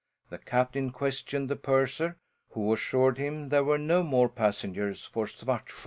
[0.31, 2.17] The captain questioned the purser,
[2.53, 5.79] who assured him there were no more passengers for Svartsjö.